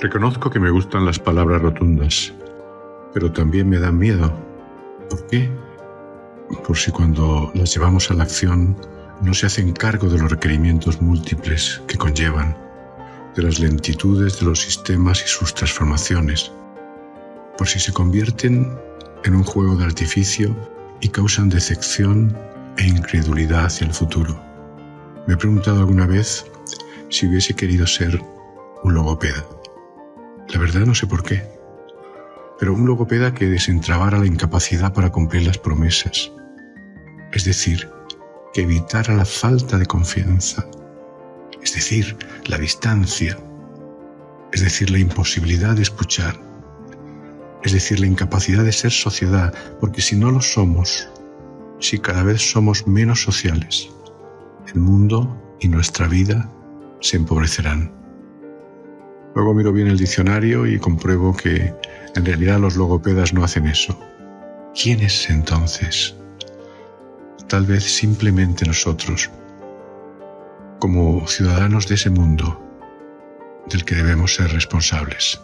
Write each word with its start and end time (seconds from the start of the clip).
Reconozco 0.00 0.48
que 0.48 0.60
me 0.60 0.70
gustan 0.70 1.04
las 1.04 1.18
palabras 1.18 1.60
rotundas, 1.60 2.32
pero 3.12 3.32
también 3.32 3.68
me 3.68 3.80
dan 3.80 3.98
miedo. 3.98 4.32
¿Por 5.10 5.26
qué? 5.26 5.50
Por 6.64 6.76
si 6.76 6.92
cuando 6.92 7.50
las 7.54 7.74
llevamos 7.74 8.08
a 8.08 8.14
la 8.14 8.22
acción 8.22 8.76
no 9.20 9.34
se 9.34 9.46
hacen 9.46 9.72
cargo 9.72 10.08
de 10.08 10.18
los 10.18 10.30
requerimientos 10.30 11.02
múltiples 11.02 11.82
que 11.88 11.98
conllevan, 11.98 12.56
de 13.34 13.42
las 13.42 13.58
lentitudes 13.58 14.38
de 14.38 14.46
los 14.46 14.60
sistemas 14.60 15.20
y 15.24 15.26
sus 15.26 15.52
transformaciones, 15.52 16.52
por 17.56 17.66
si 17.66 17.80
se 17.80 17.92
convierten 17.92 18.78
en 19.24 19.34
un 19.34 19.42
juego 19.42 19.74
de 19.74 19.84
artificio 19.84 20.54
y 21.00 21.08
causan 21.08 21.48
decepción 21.48 22.38
e 22.76 22.86
incredulidad 22.86 23.64
hacia 23.64 23.88
el 23.88 23.92
futuro. 23.92 24.40
Me 25.26 25.34
he 25.34 25.36
preguntado 25.36 25.80
alguna 25.80 26.06
vez 26.06 26.46
si 27.08 27.26
hubiese 27.26 27.54
querido 27.54 27.84
ser 27.84 28.22
un 28.84 28.94
logopeda. 28.94 29.44
La 30.48 30.58
verdad 30.58 30.86
no 30.86 30.94
sé 30.94 31.06
por 31.06 31.22
qué, 31.22 31.42
pero 32.58 32.72
un 32.72 32.86
logopeda 32.86 33.34
que 33.34 33.46
desentrabara 33.46 34.18
la 34.18 34.26
incapacidad 34.26 34.94
para 34.94 35.10
cumplir 35.10 35.46
las 35.46 35.58
promesas, 35.58 36.32
es 37.32 37.44
decir, 37.44 37.90
que 38.54 38.62
evitara 38.62 39.14
la 39.14 39.26
falta 39.26 39.76
de 39.76 39.84
confianza, 39.84 40.66
es 41.62 41.74
decir, 41.74 42.16
la 42.46 42.56
distancia, 42.56 43.38
es 44.52 44.62
decir, 44.62 44.90
la 44.90 44.98
imposibilidad 44.98 45.76
de 45.76 45.82
escuchar, 45.82 46.40
es 47.62 47.72
decir, 47.72 48.00
la 48.00 48.06
incapacidad 48.06 48.64
de 48.64 48.72
ser 48.72 48.90
sociedad, 48.90 49.52
porque 49.80 50.00
si 50.00 50.16
no 50.16 50.30
lo 50.30 50.40
somos, 50.40 51.10
si 51.78 51.98
cada 51.98 52.22
vez 52.22 52.50
somos 52.50 52.86
menos 52.86 53.22
sociales, 53.22 53.90
el 54.72 54.80
mundo 54.80 55.36
y 55.60 55.68
nuestra 55.68 56.08
vida 56.08 56.50
se 57.00 57.18
empobrecerán. 57.18 57.92
Luego 59.38 59.54
miro 59.54 59.72
bien 59.72 59.86
el 59.86 59.96
diccionario 59.96 60.66
y 60.66 60.80
compruebo 60.80 61.32
que 61.32 61.72
en 62.16 62.26
realidad 62.26 62.58
los 62.58 62.74
logopedas 62.74 63.32
no 63.32 63.44
hacen 63.44 63.66
eso. 63.66 63.96
¿Quiénes 64.74 65.30
entonces? 65.30 66.16
Tal 67.46 67.64
vez 67.64 67.84
simplemente 67.84 68.66
nosotros, 68.66 69.30
como 70.80 71.28
ciudadanos 71.28 71.86
de 71.86 71.94
ese 71.94 72.10
mundo 72.10 72.60
del 73.70 73.84
que 73.84 73.94
debemos 73.94 74.34
ser 74.34 74.50
responsables. 74.50 75.40